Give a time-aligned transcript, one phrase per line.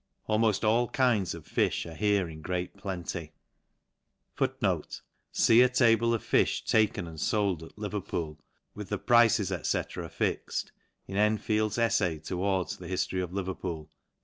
[0.27, 6.23] Almoft all kinds of fifh are here in great plenty *.* See a table of
[6.23, 8.39] fifh taken and fold at Leverpcol,
[8.73, 10.71] with the prices, Sec, affixed,
[11.07, 13.93] in Enfold^ EJfay towards the Hijiory of Leverpuot, p.